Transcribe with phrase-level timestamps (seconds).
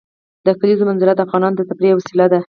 [0.45, 2.39] د کلیزو منظره د افغانانو د تفریح یوه وسیله ده.